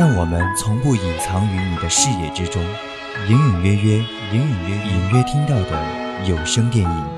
[0.00, 2.62] 但我们从不隐藏于你的视野之中，
[3.28, 3.96] 隐隐约约，
[4.32, 7.17] 隐隐约隐约听到的有声电影。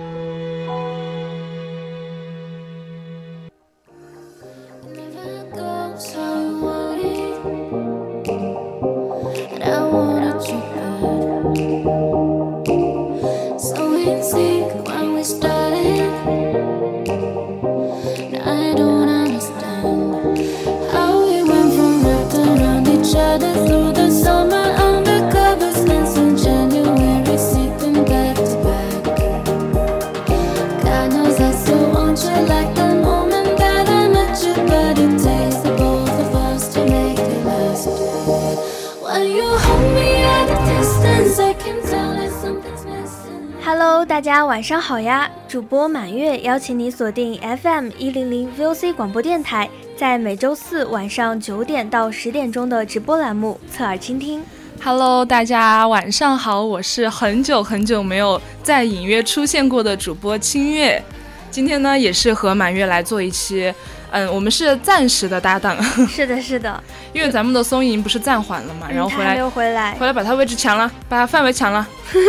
[44.21, 45.31] 大家晚上好呀！
[45.49, 54.43] 主播满月邀请你锁定 FM 一零零 VOC 广播电台，在每周四晚上九点到十点钟的直播栏目侧耳倾听。
[54.85, 61.03] Hello，大家晚上好，我是很久很久没有在隐约出现过的主播清月，
[61.51, 63.73] 今天呢也是和满月来做一期。
[64.11, 65.81] 嗯，我们是暂时的搭档。
[66.09, 66.83] 是的，是的，
[67.13, 71.87] 因为咱们的松营不是暂缓了嘛，然后回来又回来，回来把他位置抢了，把他范围抢了。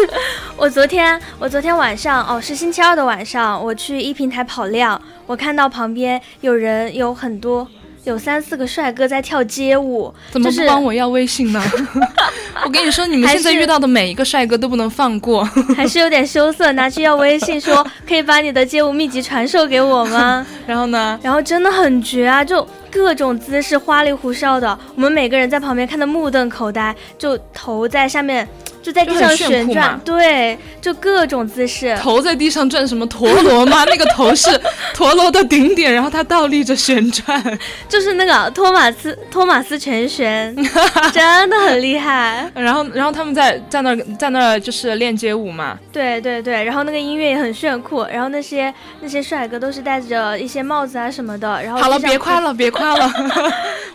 [0.56, 7.68] 我昨天，我昨天晚上，哦，是星期二的晚上，我去一平台跑量，我看到旁边有人有很多。
[8.04, 11.64] 有三四个帅哥在跳街舞，怎么不帮我要微信呢？
[12.66, 15.44] 我跟你说，你们现在遇到的每一个帅哥都不能放过，
[15.76, 20.46] 还是有点羞涩，拿去要微信，说 可以把你的街舞秘籍传授给我吗？
[20.66, 21.20] 然后呢？
[21.22, 28.48] 然后真的很绝啊，就各种姿势花里胡哨的，我们每个人在旁边看的目瞪口呆，就头在下面。
[28.82, 31.96] 就在地上旋转，对，就各种姿势。
[32.02, 33.86] 头在地上转什么陀螺吗？
[33.90, 34.50] 那个头是
[34.94, 40.56] 陀螺的顶点，然后它倒立着旋转， 就是那个托马斯托马斯全旋，
[41.14, 42.50] 真的很厉害。
[42.56, 45.78] 然后，然后他们在在那在那就是练街舞嘛。
[45.92, 51.62] 对对对，然后那个音乐也很炫酷，然后那些那些帅哥都是戴着一些帽子啊什么的。
[51.62, 53.12] 然后好了，别夸了，别夸了，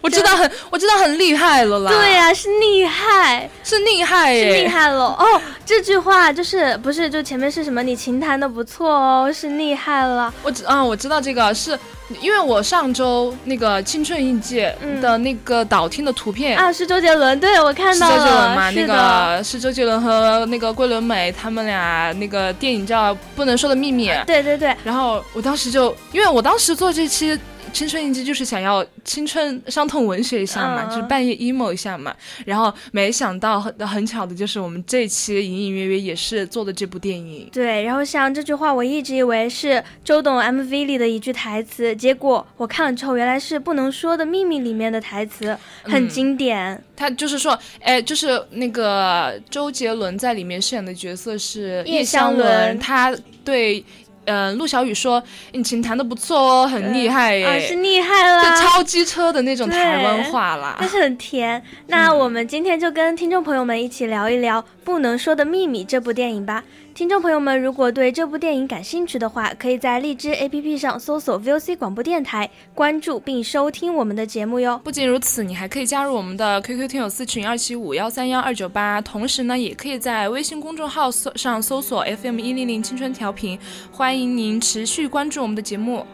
[0.00, 1.90] 我知道很我知道很厉害了啦。
[1.90, 4.75] 对呀，是厉害，是厉害，是厉害。
[4.76, 7.82] 看了哦，这句话就是不是就前面是什么？
[7.82, 10.32] 你琴弹的不错哦，是厉害了。
[10.42, 11.78] 我知啊，我知道这个是
[12.20, 14.68] 因为我上周那个青春印记
[15.00, 18.70] 的那个导听的图片啊，是周杰伦，对我看到了，是周杰伦嘛？
[18.70, 24.10] 那个是周杰伦和那个桂纶镁他们俩那个电影叫《不能说的秘密》。
[24.26, 24.76] 对对对。
[24.84, 27.38] 然后我当时就因为我当时做这期。
[27.76, 32.16] 青春印记就是想要青春伤痛文学一下嘛，就是半夜 emo 一下嘛。
[32.46, 37.50] 然后没想到很很巧的就是我们这期隐隐约约也是做的这部电影。
[37.52, 46.82] 对，然后像这句话，我一直以为是周董 MV 里的一句台词，结果我看了之后，原来是不能说的秘密里面的台词，很经典。
[46.96, 53.14] 他就是说，哎，就是那个周杰伦在里面饰演的角色是叶湘伦，他
[53.44, 53.84] 对。
[54.26, 55.22] 嗯，陆小雨说
[55.52, 61.62] 你琴弹的不错哦，很厉害耶，是厉害了，就超机车的那种台湾话啦，但是很甜。
[61.86, 66.62] 那我们今天就跟听众朋友们一起聊一聊《不能说的秘密》这部电影吧。
[66.94, 74.80] 听众朋友们，如果对这部电影感兴趣的话，可以在荔枝 APP 上搜索 VOC 广播电台，关注并收听我们的节目哟。
[74.84, 83.58] 不仅如此，你还可以加入我们的 QQ 听友私群二七五幺三幺二九八，同时呢，也可以在微信公众号搜上搜索 FM 一零零青春调频，
[83.90, 86.06] 欢迎您持续关注我们的节目。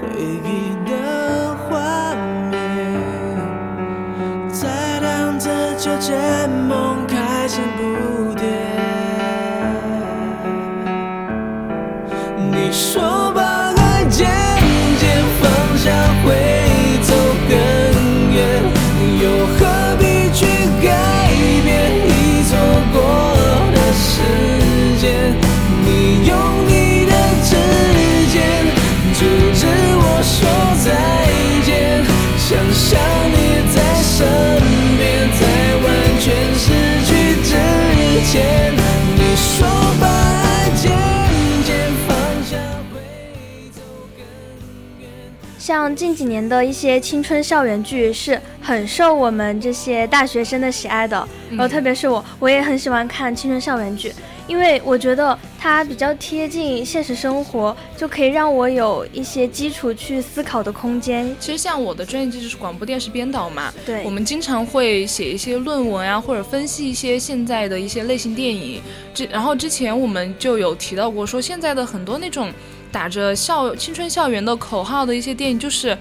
[0.00, 0.08] 回
[0.44, 2.14] 忆的画
[2.52, 2.60] 面，
[4.48, 7.19] 在荡着秋千梦开
[7.50, 8.46] 成不变。
[12.52, 13.29] 你说
[45.90, 54.14] 像近几年的一些青春校园剧是很受我们这些大学生的喜爱的，然后特别是我，我也很喜欢看青春校园剧。
[54.46, 61.34] 因为我觉得它比较贴近现实生活，就可以让我有一些基础去思考的空间。
[61.40, 68.80] 其实像我的专业就是广播电视编导嘛，对，我们经常会写一些论文啊，或者分析一些现在的一些类型电影。
[69.12, 72.48] 之然后之前我们就有提到过，说现在的很多那种
[72.90, 75.96] 打着校青春校园的口号的一些电影，就是。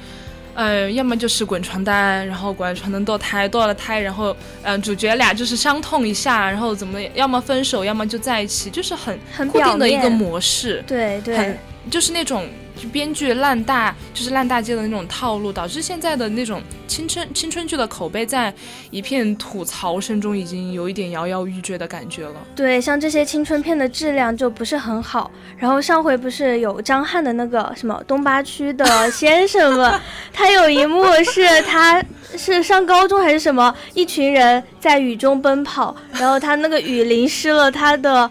[0.56, 11.56] 呃，要么就是滚床单，然后滚床单堕胎，堕了胎，然后，嗯，主角俩就是伤痛一下，然后怎么，要么分手，要么就在一起，就是很很固定的一个模式，对对，
[11.90, 12.46] 就是那种。
[12.80, 18.54] 就编剧烂大就是烂大街的那种套路，导致现在的那种青春青春剧的口碑在
[18.90, 22.36] 一片吐槽声中已经有一点摇摇欲坠的感觉了。
[22.56, 25.30] 对，像这些青春片的质量就不是很好。
[25.58, 30.00] 然后上回不是有张翰的那个什么东八区的先生们，
[30.32, 32.02] 他有一幕是他
[32.38, 38.30] 是上高中还是什么，一群人在雨中奔跑，然后他那个雨淋湿了他的。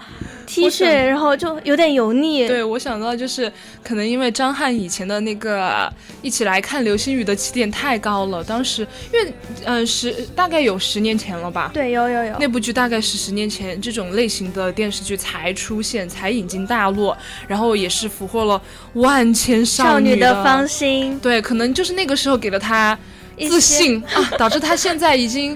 [0.48, 2.48] T 恤，然后就有点油腻。
[2.48, 3.52] 对，我想到就是
[3.84, 5.92] 可能因为张翰以前的那个
[6.22, 9.32] 一起来看流星雨的起点太高了，当时因为
[9.64, 11.70] 嗯十大概有十年前了吧？
[11.74, 12.34] 对，有有有。
[12.40, 17.14] 那部剧大概是十年前这种类型的电视剧才出现，才引进大陆，
[17.46, 18.60] 然后也是俘获了
[18.94, 21.18] 万千少女的芳心。
[21.18, 22.98] 对，可能就是那个时候给了他
[23.38, 25.54] 自信啊，导致他现在已经。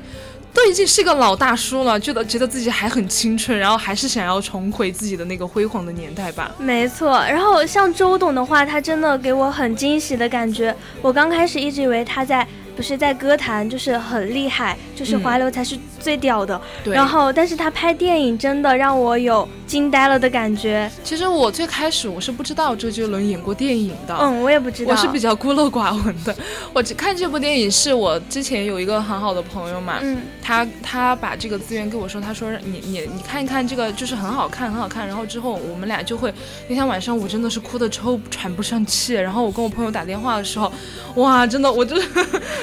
[0.53, 6.51] 都已经是个老大叔了，觉得觉得自己还很青春，然后还是想要重回自己的那个辉煌的年代吧。
[6.59, 10.75] 没错，然后像周董的话，他真的给我很惊喜的感觉。
[11.01, 12.47] 我刚开始一直以为他在。
[12.75, 16.61] 不是在歌坛就是很厉害，就是华流才是最屌的。
[16.85, 20.91] 然后，但是他拍电影真的让我有惊呆了的感觉。
[21.05, 24.17] 其实我最开始我是不知道周杰伦演过电影的。
[24.19, 24.93] 嗯，我也不知道。
[24.93, 26.35] 我是比较孤陋寡闻的。
[26.73, 35.07] 我看这部电影是我之前有一个很好的朋友嘛，嗯，他他把这个资源给我说，他说你你你看一看这个就是很好看很好看。
[35.07, 36.33] 然后之后我们俩就会
[36.69, 39.13] 那天晚上我真的是哭的抽喘不上气。
[39.15, 40.73] 然后我跟我朋友打电话的时候，
[41.17, 41.97] 哇，真的我就。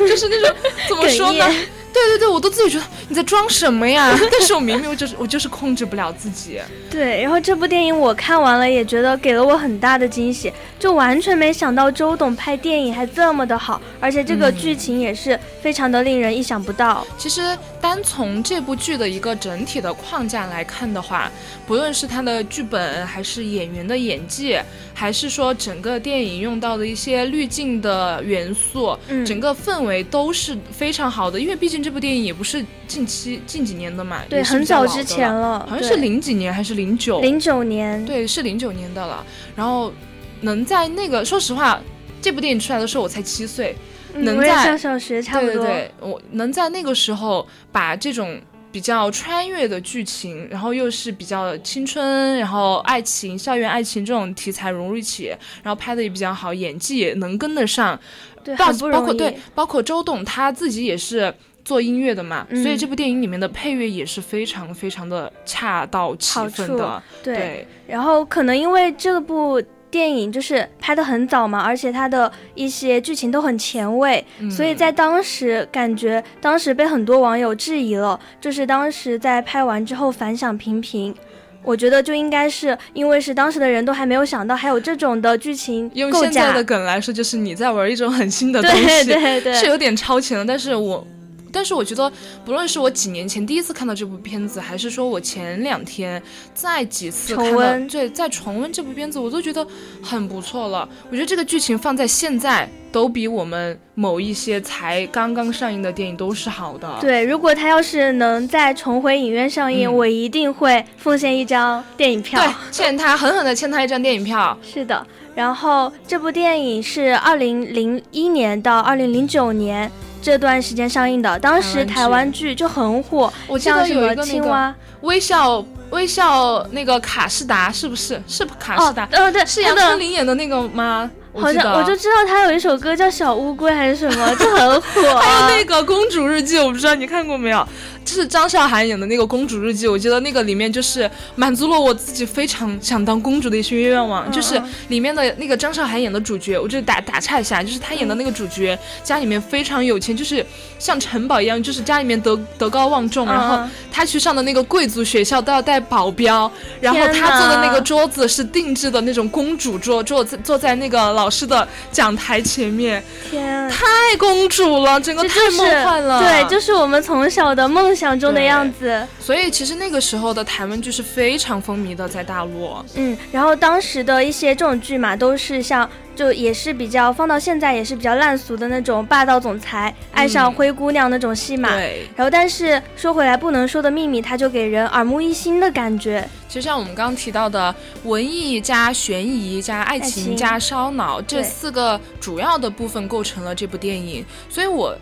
[0.08, 0.56] 就是那种
[0.88, 1.46] 怎么说呢？
[1.92, 4.16] 对对对，我都自己觉得你在装什么呀？
[4.32, 6.60] 但是我明明就是我就是控制不了自己。
[6.90, 17.06] 对，然后这部电影我看完了，也觉得给了我很大的惊喜，就完全没想到周董拍电影还这么的好，而且这个剧情也是非常的令人意想不到。
[17.18, 21.32] 其实单从这部剧的一个整体的框架来看的话，
[21.66, 24.60] 不论是它的剧本，还是演员的演技，
[24.94, 31.80] 还是说整个电影用到的一些滤镜的元素，嗯，整个氛围都是非常好的，因为毕竟。
[31.80, 39.26] 这部电影也不是近期近几年的嘛，对，很早之前了，好像是零几年还是零九零九年，对，是零九年的了。
[39.56, 39.94] 然后
[40.42, 41.80] 能在那个，说实话，
[42.22, 43.74] 这部电影出来的时候我才七岁，
[44.16, 48.40] 能在上小学差不多，对对对，我能在那个时候把这种
[48.72, 55.28] 比较穿越的剧情，然后又是比较青春，然后爱情、校园爱情这种题材融入一起，
[55.64, 58.00] 然后拍的也比较好，演技也能跟得上，
[58.44, 61.34] 对，包包括对，包括周董他自己也是。
[61.66, 67.04] 做音乐的嘛，所以这部电影里面的配乐也是非常非常的恰到其分的。
[67.22, 81.14] 对，然后可能因为这部电影就是拍的很早嘛，而且它的一些剧情都很前卫，所以在当时感觉当时被很多网友质疑了，就是当时在拍完之后反响平平。
[81.62, 91.06] 我觉得就应该是因为是当时的人都还没有想到还有这种的剧情用现在的梗来说，就是你在玩一种很新的东西，对对对，是有点超前了，但是我。
[91.52, 92.12] 但是我觉得，
[92.46, 96.22] 不论是我几年前第一次看到这部片子，还是说我前两天
[96.54, 99.66] 再几次重温，对，再重温这部片子，我都觉得
[100.02, 100.88] 很不错了。
[101.10, 106.98] 我觉得这个剧情放在现在，都比我们某一些才刚刚上映的电影都是好的。
[107.02, 114.58] 对，如果他要是能再重回影院上映，我一定会奉献一张电影票，对，欠他狠狠的欠他一张电影票。
[114.62, 119.92] 是的，然后这部电影是二零零一年到二零零九年。
[120.22, 128.22] 这段时间上映的，当时台湾剧就很火，我记得有一个青蛙微笑微笑那个卡士达是不是？
[128.28, 129.08] 是卡士达？
[129.12, 131.10] 呃，对，是杨丞琳演的那个吗？
[131.32, 135.02] 好像我就知道他有一首歌叫《小乌龟》还是什么，就很火。
[135.22, 137.66] 还有那个《公主日记》，我不知道你看过没有？
[138.06, 144.32] 就是张韶涵演的那个《公主日记》，我觉得那个里面就是满足了我自己非常想当公主的一些愿望。
[144.32, 150.46] 就是里面的那个张韶涵演的主角，我就打打岔一下，就是她演的那个主角家里面非常有钱，就是
[150.80, 153.60] 像城堡一样，就是家里面德德高望重，然后
[153.92, 156.52] 她去上的那个贵族学校都要带保镖，
[156.82, 163.86] 然后她坐的那个桌子是定制的那种公主桌，坐坐在那个老师的讲台前面，天，太
[164.18, 169.06] 公主了，整个太梦幻了，对，就是我们从小的梦想中的样子。
[169.20, 172.78] 所以其实那个时候的台湾剧是非常风靡的，在大陆。
[172.96, 175.88] 嗯，然后当时的一些这种剧嘛，都是像。
[176.16, 182.06] 就也是比较放到现在也是比较烂俗的那种霸道总裁爱上灰姑娘那种戏码，对。
[182.14, 186.28] 然后但是说回来不能说的秘密，它就给人耳目一新的感觉。
[186.50, 194.94] 其实像我们刚刚提到的文艺加悬疑加爱情加烧脑这四个主要的部分构成了这部电影，所以我。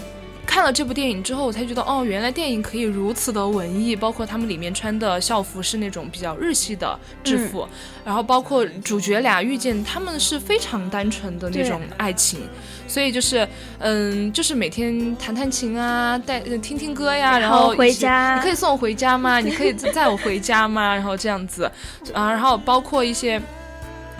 [0.48, 7.68] 看了这部电影之后，我才觉得哦，原来电影可以如此的文艺，包括他们里面穿的校服是那种比较日系的制服，
[8.06, 12.40] 然后包括主角俩遇见，他们是非常单纯的那种爱情，
[12.88, 13.48] 所以就是
[13.80, 19.40] 嗯，就是每天弹弹琴啊，带听听歌呀，然后回家，你可以送我回家吗？
[19.40, 20.96] 你可以载我回家吗？
[20.96, 21.70] 然后这样子
[22.14, 23.40] 啊，然后包括一些。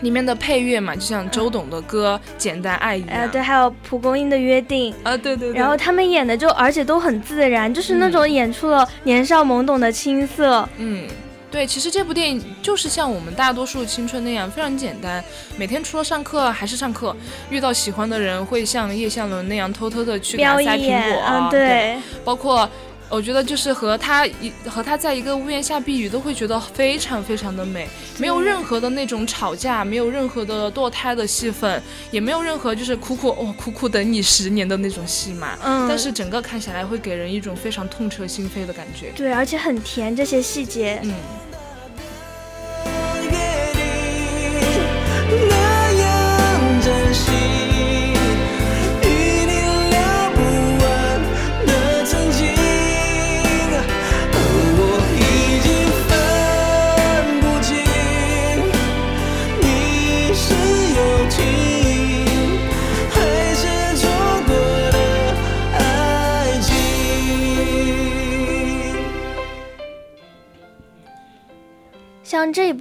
[0.02, 5.52] 里面的配乐嘛，就像周董的歌《简单爱》一样，呃，对，还有蒲公英的约定啊，对对。
[5.54, 10.68] 然后他们演的就，而且都很自然，就是那种演出了年少懵懂的青涩。
[10.78, 11.08] 嗯，
[11.50, 15.24] 对，其实这部电影就是像我们大多数青春那样，非常简单，
[15.58, 17.16] 每天除了上课还是上课，
[17.50, 22.70] 遇到喜欢的人会像叶向伦那样偷偷的去给他塞苹果啊，对，包括。
[23.10, 27.88] 我觉得就是和他一和他在一个屋檐下避雨，都会觉得非常非常的美，
[28.18, 35.58] 没有任何的那种吵架，没有任何的堕胎的戏份，也没有任何就是苦苦哦苦苦等你十年的那种戏码。
[35.64, 39.12] 嗯，但是整个看起来会给人一种非常痛彻心扉的感觉。
[39.16, 41.00] 对，而且很甜这些细节。
[41.04, 41.14] 嗯。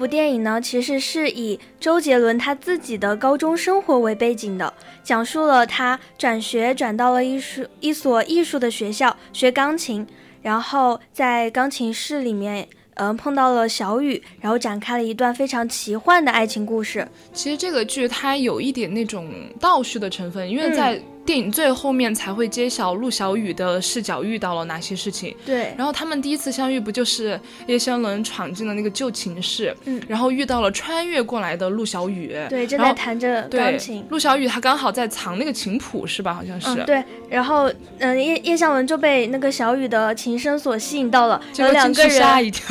[0.06, 4.72] 部电影呢，其实是以周杰伦他自己的高中生活为背景的，
[5.02, 10.06] 讲述了他转学转到了艺术一所艺术的学校学钢琴，
[10.42, 17.06] 然后在钢琴室里面，嗯，碰到了小雨，然后展开了一段非常奇幻的爱情故事。
[17.32, 21.02] 其实这个剧它有一点那种倒叙的成分，因为在。
[21.26, 25.36] 电影最后面才会揭晓陆小雨的视角遇到了哪些事情。
[25.44, 34.06] 对，然后他们第一次相遇不就是叶湘伦闯进了那个旧寝室，嗯，然后遇到了穿越过来的陆小雨，对，正在弹着钢琴。
[34.08, 36.32] 陆小雨他刚好在藏那个琴谱是吧？
[36.32, 36.84] 好像是。
[36.84, 37.68] 对，然后
[37.98, 42.64] 嗯，叶叶湘伦就被那个小雨的琴声所吸引到了，有两个人吓一跳。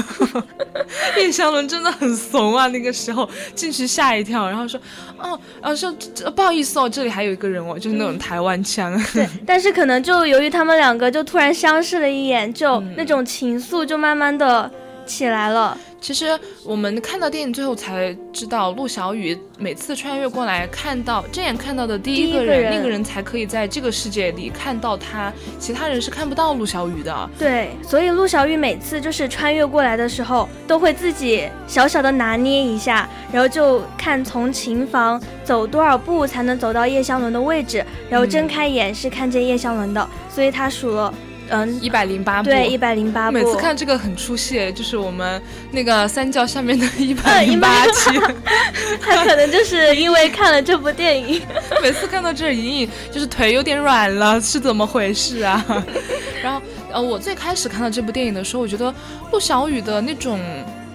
[1.17, 4.79] 叶湘伦真的很怂啊，那个时候进去吓一跳，然后说，
[5.17, 5.93] 哦，然后说
[6.31, 8.44] 不好意思哦，这里还有一个人哦，就是那种台湾。
[8.45, 14.71] 顽强对， 但是可能就由于他们两个就突然相视了一眼，就那种情愫就慢慢的
[15.05, 15.77] 起来了。
[16.05, 27.29] 其实我们看到电影最后才知道，陆小雨每次穿越过来看到睁眼看到的第一个人，那个人才可以在这个世界里看到他，其他人是看不到陆小雨的。
[27.39, 41.11] 对，所以陆小雨每次就是穿越过来的时候，都会自己小小的拿捏一下，然后就看从琴房走多少步才能走到叶湘伦的位置，然后睁开眼是看见叶湘伦的，所以他数了。
[41.49, 43.37] 嗯，一百零八部，对，一百零八部。
[43.37, 48.19] 每次看这个很出戏，就是我们那个三教下面的一百零八期，
[48.99, 51.41] 他可能就是因为看了这部电影，
[51.81, 55.63] 每次看到这，隐隐就是腿有点软了，是怎么回事啊？
[56.41, 56.61] 然后，
[56.91, 58.93] 呃，我最开始看到这部电影的时候，我觉得
[59.31, 60.39] 陆小雨的那种，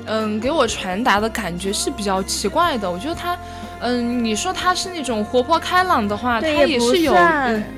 [0.07, 2.91] 嗯，给我传达的感觉是比较奇怪的。
[2.91, 3.37] 我觉得他。
[3.81, 7.15] 嗯，你说他是那种活泼开朗的话，他也是有，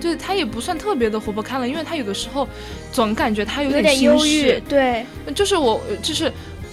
[0.00, 2.48] 对他也不算特别的活泼开朗，因为他有的时候
[2.90, 6.30] 总感觉他有点忧郁，对，就是我就是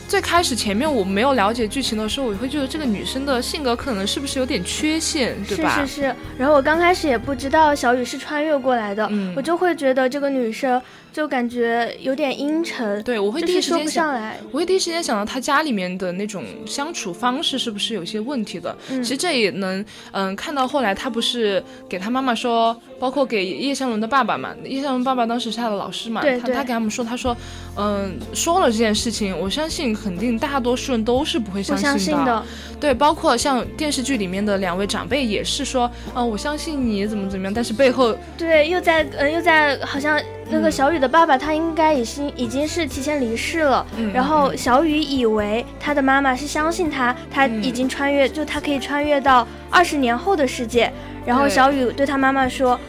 [0.10, 5.76] 最开始前面我没有了解剧情的时候，我会觉得这个女生的性格可能是不是有点缺陷，对吧？
[5.80, 6.16] 是是是。
[6.36, 10.82] 然后我刚开始也不知道小雨是穿越过来的，嗯我就会觉得这个女生
[11.14, 14.38] 就感觉有点阴沉，对，我会第一时间想，不上来。
[14.52, 18.76] 我会第一时间想到她家里面的那种相处方式是不是有些问题的。
[18.90, 27.38] 嗯其实这也能，嗯，看到后来她不是给她妈妈说，包括给叶湘伦的爸爸嘛，叶湘伦爸爸当时是她的老师嘛，对对他他给他们说，他说，
[27.78, 32.44] 嗯，说了这件事情，我相信肯定大多数人都是不会不相相信的，
[32.80, 40.72] 对，包括像电视剧里面的两位长辈也是说，嗯、我相信你怎么怎么样，但是背后对，又在呃又在好像那个嗯。
[40.72, 50.92] 小雨的爸爸他应该已经已经是提前离世了，嗯然后嗯小雨以为他的妈妈是相信他，他嗯已经穿越，就他可以穿越到二十年后的世界。
[51.26, 52.80] 然后小雨对他妈妈说，嗯，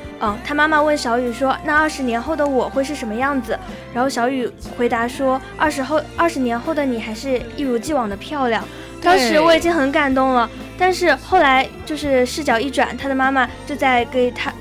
[0.44, 3.58] 他妈妈问小雨说，那二十年后的我会是什么样子？
[3.94, 8.62] 然后小雨回答说，二十后二十年后的你还是一如既往的漂亮。
[9.02, 14.52] 当时我已经很感动了，但是后来就是视角一转，他的妈妈就在给他，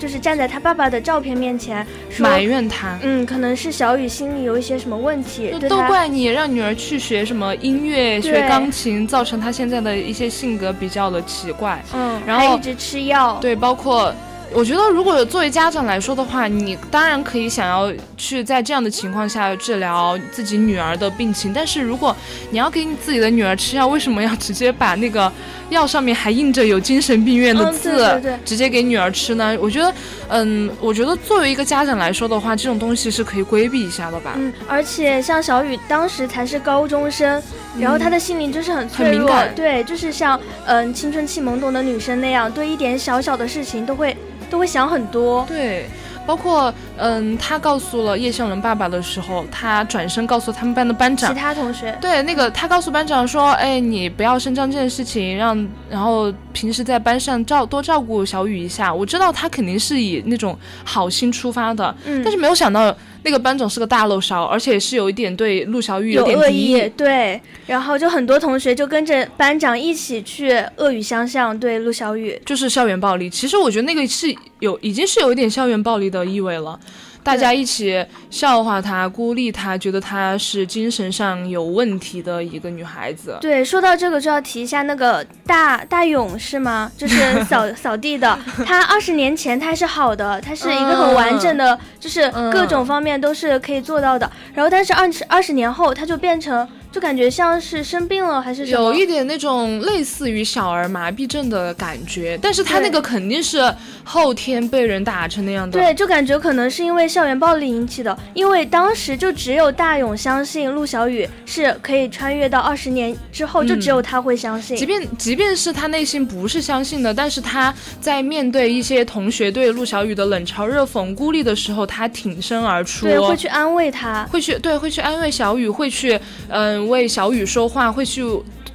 [0.00, 2.98] 就是站在他爸爸的照片面前说，埋怨他。
[3.02, 11.80] 嗯，可能是小雨心里有一些什么问题，就都怪你让女儿去学什么音乐、学钢琴，造成她现在的一些性格比较的奇怪。
[11.94, 14.12] 嗯，然后一直吃药，对，包括
[14.56, 17.92] 我觉得，如果作为家长来说的话，你当然可以想要
[18.24, 22.16] 去在这样的情况下治疗自己女儿的病情，但是如果
[22.50, 25.30] 你要给你自己的女儿吃药，为什么要直接把那个
[25.68, 29.54] 药上面还印着有精神病院的嗯字，对对对直接给女儿吃呢？
[29.60, 29.94] 我觉得，
[30.28, 34.32] 嗯，我觉得作为一个家长来说的话，这种东西是可以规避一下的吧。
[34.36, 37.42] 嗯，而且像小雨当时才是高中生，
[37.78, 44.16] 然后她的心灵就是很脆弱，嗯很敏感对，就是像嗯青春期懵懂的女生那样，对一点小小的事情都会
[44.48, 45.44] 都会想很多。
[45.46, 45.86] 对，
[46.26, 58.92] 包括嗯，他告诉了叶向伦爸爸的时候，他转身告诉他们班的班长其，他同学，对，那个他告诉班长说，哎，你不要声张这件事情，让然后平时在班上照多照顾小雨一下。
[58.92, 72.40] 我知道他肯定是以那种好心出发的，嗯，但是没有想到那个班长是个大漏勺，而且是有一点对陆小雨有恶意意。，对，然后就很多同学就跟着班长一起去恶语相向，对陆小雨。
[72.46, 73.28] 就是校园暴力。
[73.28, 76.80] 其实我觉得那个是有已经是有一点校园暴力的意味了。
[77.22, 83.38] 大家一起笑话她、孤立她，觉得她是精神上有问题的一个女孩子。
[83.40, 86.92] 对，说到这个就要提一下那个大大勇是吗？
[86.98, 94.30] 就是扫 扫地的，他二十年前他是好的，他是一个很完整的，就是各种方面都是可以做到的。
[94.52, 98.66] 然后但是二十二十年后他就变成，就感觉像是生病了还是？
[98.66, 103.60] 有一点那种类似于小儿麻痹症的感觉，但是他那个肯定是
[104.04, 105.76] 后天被人打成那样的。
[105.76, 114.76] 对，就感觉可能是因为校园暴力引起的，因为当时就只有大勇相信陆小雨是可以穿越到二十年之后，就只有他会相信。
[114.76, 124.24] 即便即便是他内心不是相信的，但是他在面对一些同学对陆小雨的冷嘲热讽、孤立的时候，他挺身而出，对，会去安慰他。
[124.30, 126.16] 会去对会去安慰小雨，会去
[126.48, 128.22] 嗯、为小雨说话，会去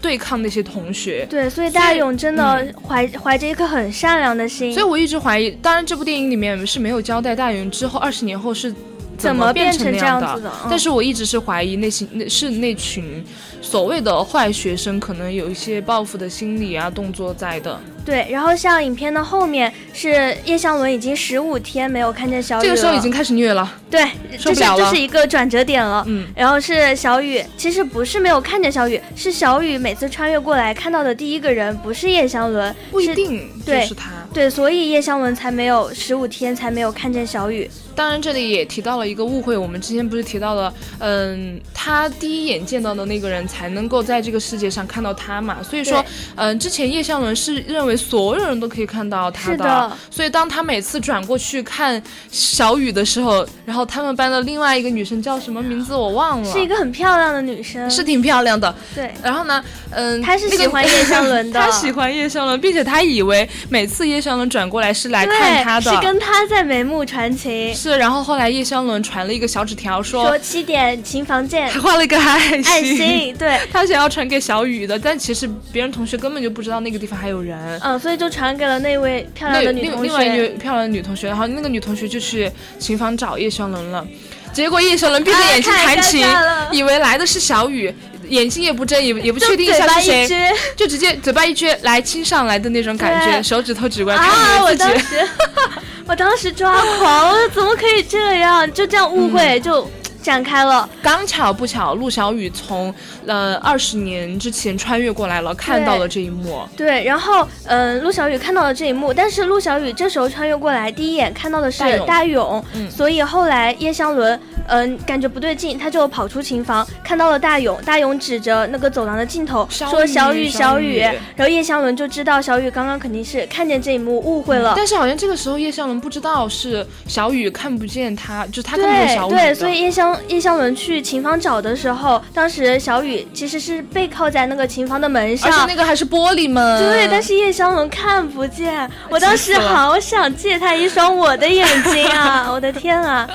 [0.01, 1.25] 对抗那些同学。
[1.29, 4.73] 对，所以大勇真的怀、怀着一颗很善良的心。
[4.73, 8.73] 所以我一直怀疑，当然这部电影里面是没有交代大勇之后二十年后是
[9.17, 9.91] 怎么变成。
[9.91, 10.49] 这样子的？
[10.63, 13.23] 嗯但是我一直是怀疑那些那是那群
[13.61, 17.79] 所谓的坏学生，可能有一些报复的心理啊动作在的。
[18.09, 26.03] 对，然后像影片的后面是叶湘伦已经十五天没有看见小雨这个时候已了经开始虐了，对，这是受不了了这是一个转折点了。
[26.07, 34.09] 嗯，然后是小雨，其实不是没有看见小雨，是小雨每次穿越过来看到的第一个人不是叶湘伦，不一定就对是他。
[34.33, 37.69] 对，所以叶湘伦才没有十五天才没有看见小雨。
[37.95, 46.03] 当然，这里也提到了一个误会，我们之前不是提到了，嗯，他第一眼见到的那个人才能够在这个世界上看到他嘛，所以说，
[46.35, 71.67] 嗯，之前叶湘伦是认为所有人都可以看到他是的所以当他每次转过去看小雨的时候，然后他们班的另外一个女生叫什么名字我忘了，是一个很漂亮的女生，是挺漂亮的，对，然后呢，嗯，她是喜欢叶湘伦的 他喜欢叶湘伦，并且他以为每次叶湘伦转过来是来看，他的，是跟他在眉目传情，是，然后后来叶湘伦传了一个小纸条说，说七点琴房见。
[71.69, 77.79] 还，画了一个爱心，爱心，对， 他想要传给小雨的，但其实别人同学根本就不知道那个地方还有人。
[77.83, 80.41] 嗯，所以就传给了那位漂亮的女同另另外一学。
[80.41, 84.05] 位漂亮的女同学，然后那个女同学就去琴房找叶湘伦了，
[84.53, 86.25] 结果叶湘伦闭着眼睛弹琴
[86.71, 87.93] 以为来的是小雨，
[88.29, 90.27] 眼睛也不睁，也也不确定下是谁，
[90.75, 94.63] 就直接嘴巴一撅，来亲上来的那种感觉，手指头指过来，啊！
[94.63, 95.27] 我当时，
[96.07, 98.71] 我当时抓狂，我怎么可以这样？
[98.73, 99.89] 就这样误会，就
[100.21, 100.87] 展开了。
[101.01, 102.93] 刚巧不巧，陆小雨从
[103.25, 106.61] 呃二十年之前穿越过来了，看到了这一幕。
[106.75, 120.99] 对，然后嗯，陆小雨看到了这一幕，但是陆小雨这时候穿越过来，第一眼看到的是大勇，所以后来叶湘伦嗯感觉不对劲，他就跑出琴房，看到了大勇，大勇指着那个走廊的尽头说：“小雨，小雨。”
[121.35, 129.31] 然后叶湘伦就知道小雨刚刚肯定是看见这一幕误会了，但是好像这个时候叶湘伦不知道是小雨看不见他，就他看不见小雨。
[129.31, 136.83] 对，所以叶湘叶湘伦去琴房找的时候，当时小雨其实是背靠在那个琴房的门上，而且那个还是玻璃门。
[136.83, 142.49] 对，但是叶湘伦看不见，我当时好想借他一双我的眼睛啊！
[142.51, 143.27] 我的天啊！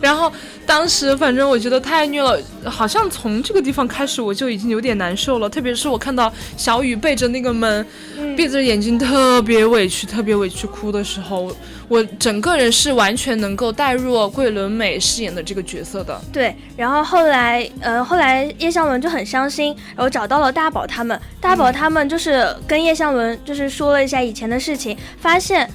[0.00, 0.32] 然后
[0.64, 5.48] 当时反正我觉得太虐了，好像从这个地方开始我就已经有点难受了。
[5.48, 7.84] 特别是我看到小雨背着那个门，
[8.36, 11.54] 闭着眼睛特别委屈、特别委屈哭的时候，
[11.88, 16.20] 我整个人是完全能够带入桂纶镁饰演的这个角色的。
[16.32, 21.20] 对，然后后来，呃，后来叶湘伦就很伤心，然后找到了大宝他们。
[21.40, 25.68] 大宝他们就是跟叶湘伦就是说了一下以前的事情，发现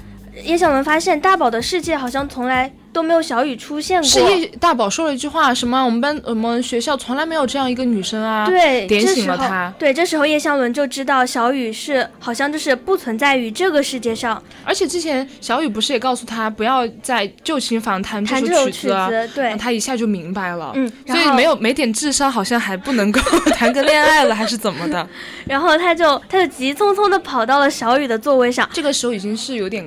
[0.44, 2.72] 叶湘伦发现大宝的世界好像从来。
[2.96, 4.08] 都没有小雨出现过。
[4.08, 5.84] 是叶大宝说了一句话，什么？
[5.84, 8.46] 我们班我们学校从来没有这样一个女生啊！
[8.46, 9.74] 对，点醒了他。
[9.78, 14.42] 对，这时候叶湘伦就知道小雨是好像就是不存在于这个世界上。
[14.64, 19.30] 而且之前小雨不是也告诉他不要在旧琴房弹这首曲子？
[19.36, 20.72] 对，他一下就明白了。
[20.76, 23.20] 嗯，所以没有没点智商，好像还不能够
[23.58, 25.06] 谈个恋爱了，还是怎么的？
[25.46, 28.70] 然后他就他就急匆匆的跑到了小雨的座位上。
[28.72, 29.86] 这个时候已经是有点。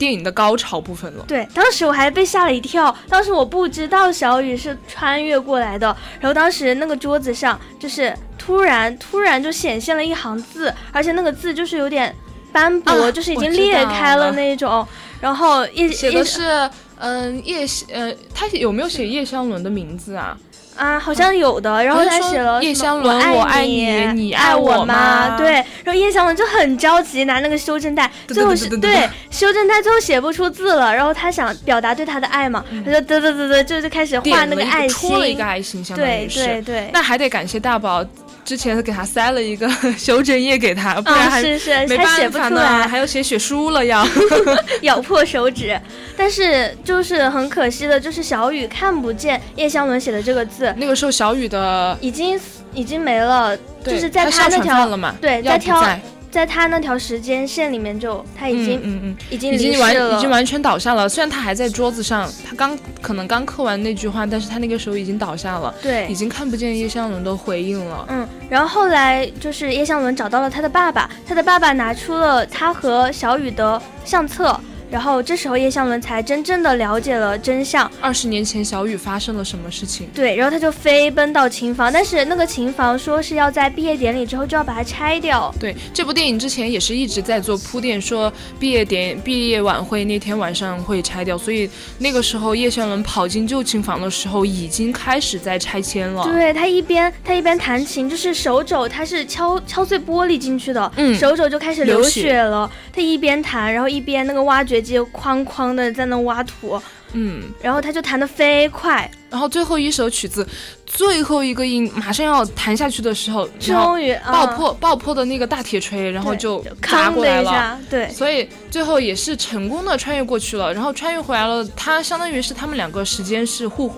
[0.00, 1.24] 电影的高潮部分了。
[1.28, 5.94] 对，当时我还被吓了一跳，当时我不知道小雨是穿越过来的。
[6.18, 12.16] 然后当时那个桌子上就是突然突然就显现了一行字，而且那个字就是有点
[12.50, 14.86] 斑驳，就是已经裂开了那种。
[15.20, 20.34] 然后叶写的是嗯叶呃，他有没有写叶湘伦的名字啊？
[20.80, 25.36] 啊，好像有的，然后他写了叶湘伦，我爱你，你爱我吗？
[25.36, 25.52] 对，
[25.84, 38.02] 然后叶湘伦就很着急拿那个修正带，最后是对修正带最后写不出字了，然后他想表达对他的爱嘛，他就嘚嘚嘚嘚就就开始画那个爱心，戳了一个爱心，相当于是，对对对，那还得感谢大宝。
[38.44, 44.06] 之前给他塞了一个修正液给他，不然还是是没办法呢，还要写血书了要
[44.82, 45.78] 咬破手指。
[46.16, 50.74] 但是就是很可惜的，就是小雨看不见叶湘伦写的这个字。
[50.76, 52.38] 那个时候小雨的已经
[52.74, 54.86] 已经没了，就是在他那条
[55.20, 55.82] 对在挑。
[56.30, 61.08] 在他那条时间线里面，就他已经嗯嗯已经已经完已经完全倒下了。
[61.08, 68.06] 虽然他还在桌子上，他刚可能刚刻完那句话，但是他那个时候已经倒下了，对，已经看不见叶湘伦的回应了。
[68.08, 74.58] 嗯，然后后来就是叶湘伦找到了他的爸爸，他的爸爸拿出了他和小雨的相册。
[74.90, 77.90] 然后这时候叶湘伦才真正的了解了真相。
[78.00, 80.08] 二十年前小雨发生了什么事情？
[80.12, 85.54] 对，然后他就飞奔到琴房，但是那个琴房说是要在毕业典礼之后就要把它拆掉。
[85.60, 96.24] 对，这部电影之前也是一直在做铺垫，说毕业典毕业晚会那天晚上会拆掉，所以那个时候叶湘伦跑进旧琴房的时候，已经开始在拆迁了。
[96.24, 102.68] 对他一边他一边弹琴，就是手肘他是敲敲碎玻璃进去的，嗯，手肘就开始流血了。
[102.92, 104.79] 他一边弹，然后一边那个挖掘。
[104.80, 106.80] 就哐哐的在那挖土，
[107.12, 110.46] 嗯，然后他就弹得飞快，然后最后一首曲子
[110.86, 123.92] 最后一个音马上要弹下去的时候，终于爆破爆破的那个大铁锤，然后就砸过来了，对，所以最后也是成功的穿越过去了，然后穿越回来了，他相当于是他们两个时间是互。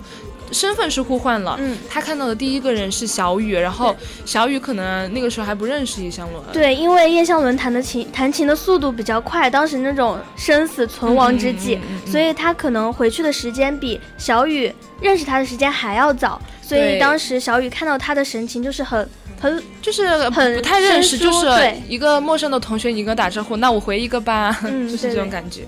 [0.52, 19.08] 身份是互换了，嗯，他看到的第一个人是小雨，然后小雨可能那个时候还不认识叶湘伦，对，因为叶湘伦弹的琴弹琴的速度比较快，当时那种生死存亡之际，所以他可能回去的时间比小雨认识他的时间还要早，所以当时小雨看到他的神情就是很
[19.40, 21.48] 很就是很不太认识，就是
[21.88, 25.62] 一个陌生的同学，你跟打招呼，那我回一个吧， 就是这种感觉。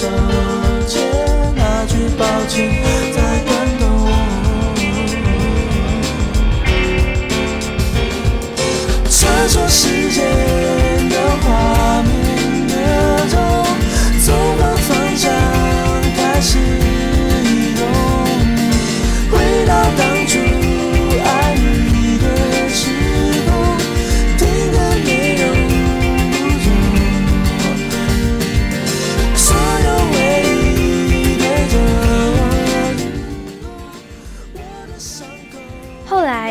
[0.00, 0.06] 手
[0.86, 1.02] 前
[1.56, 2.70] 那句抱歉
[3.16, 3.84] 太感动，
[9.10, 10.22] 穿梭时间
[11.08, 12.08] 的画面
[12.68, 12.72] 那
[13.28, 13.36] 种，
[14.24, 15.32] 从何方向
[16.14, 16.87] 开始。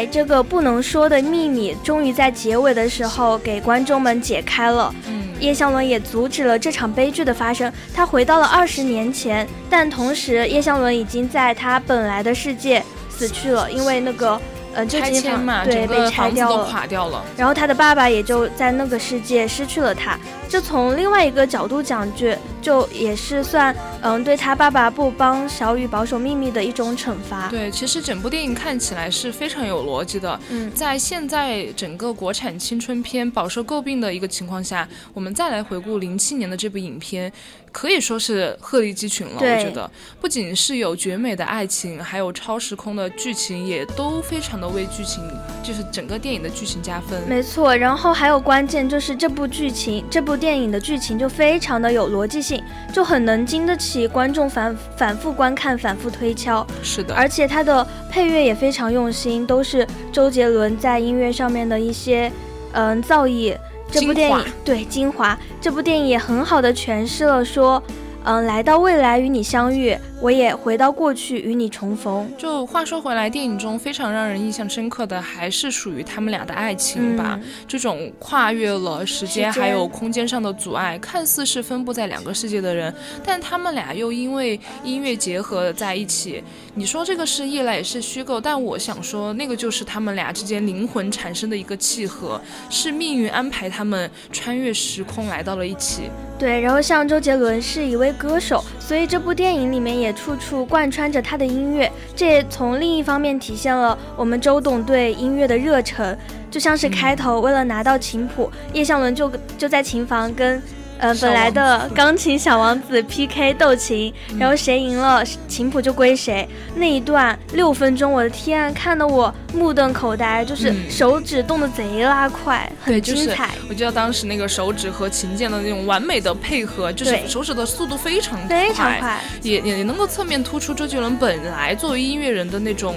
[0.06, 4.94] 这个不能说的秘密，终于在结尾的时候给观众们解开了。
[5.08, 7.72] 嗯，叶湘伦也阻止了这场悲剧的发生。
[7.94, 14.40] 他回到了二十年前，但同时叶湘伦已经在他本来的世界死去了，因为那个。
[14.76, 17.26] 呃，拆迁嘛，对，被拆掉了，垮掉了。
[17.36, 20.16] 然后他的爸爸也就在那个世界失去了他。
[20.48, 22.28] 这从另外一个角度讲，就
[22.68, 27.48] 就也是算，嗯，对他爸爸不帮小雨保守秘密的一种惩罚。
[27.48, 30.38] 对，其实整部电影看起来是非常有逻辑的。
[30.50, 37.32] 嗯，在现在整个国产青春片饱受诟病的一个情况下，我们再来回顾零七年的这部影片。
[37.70, 45.22] 可以说是鹤立鸡群了，我觉得不仅是有绝美的爱情，还有超时空的剧情，也都非常的为剧情，
[45.62, 47.22] 就是整个电影的剧情加分。
[47.28, 52.57] 没错，然后还有关键就是这部剧情，这部电影的剧情就非常的有逻辑性，
[52.92, 56.66] 就很能经得起观众反反复观看、反复推敲。
[56.84, 62.32] 是的，而且它的配乐也非常用心，都是周杰伦在音乐上面的一些
[62.74, 63.58] 嗯造诣。
[63.92, 67.82] 这部电影对精华，这部电影也很好的诠释了说。
[68.30, 72.32] 嗯，来到未来与你相遇，我也回到过去与你重逢。
[72.38, 77.40] 就话说回来，电影中非常让人印象深刻的还是属于他们俩的爱情吧。
[77.68, 86.44] 这种跨越了时间还有空间上的阻碍，看似是分布在两个世界的人，但他们俩又因为音乐结合在一起。
[86.74, 96.04] 你说这个是依赖也是虚构，但我想说，那个就是他们俩之间灵魂产生的一个契合，是命运安排他们穿越时空来到了一起。
[96.40, 106.18] 对，然后像周杰伦是一位歌手，所以这部电影里面也处处贯穿着他的音乐，这也从另一方面体现了我们周董对音乐的热忱。
[106.50, 110.62] 就像是开头，为了拿到琴谱，叶湘伦就就在琴房跟。
[111.00, 116.48] 呃，本来的钢琴小王子 PK 斗琴，然后谁赢了，琴谱就归谁。
[116.76, 123.52] 那一段六分钟，我的天，看得我目瞪口呆，就是手指动得贼拉快，很精彩。
[123.70, 132.96] 我记得当时那个手指和琴键的那种完美的配合，就是手指的速度非常非常快，也也能够侧面突出周杰伦本来作为音乐人的那种，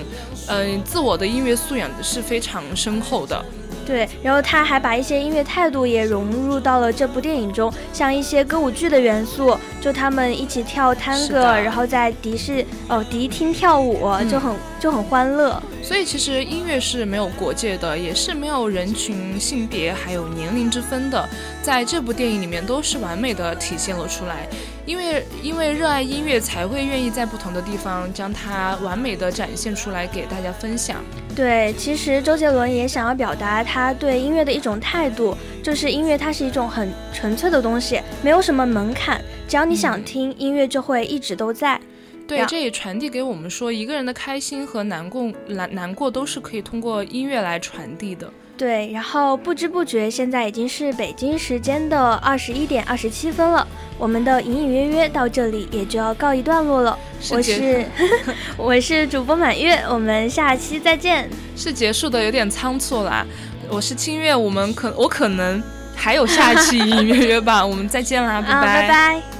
[0.48, 3.44] 嗯，自我的音乐素养是非常深厚的。
[3.90, 15.60] 对，然后他还把一些音乐态度也融入到了这部电影中，像一些歌舞剧的元素，就他们一起跳探戈，然后在迪士哦迪厅跳舞，就很就很欢乐。
[15.82, 21.28] 所以其实音乐是没有国界的，也是没有人群、性别还有年龄之分的，
[21.60, 24.46] 在这部电影里面都是完美的体现了出来。
[24.86, 30.96] 因为因为热爱音乐，才会愿意在不同的地方将它完美的展现出来给大家分享。
[31.34, 41.80] 对，其实周杰伦也想要表达他对音乐的一种态度，就是音乐它是一种很纯粹的东西，没有什么门槛，只要你想听，音乐就会一直都在。
[42.26, 48.30] 对，这也传递给我们说，一个人的开心和难过难难过都是可以通过音乐来传递的。
[48.60, 53.66] 对，然后不知不觉，现在已经是北京时间的二十一点二十七分了。
[53.96, 56.98] 我们的隐隐约约到这里也就要告一段落了。
[57.30, 57.86] 我是
[58.58, 61.26] 我是主播满月，我们下期再见。
[61.56, 63.24] 是结束的有点仓促啦。
[63.70, 65.62] 我是清月，我们可我可能
[65.96, 67.64] 还有下期隐隐约约吧。
[67.64, 69.39] 我们再见啦，拜 拜拜拜。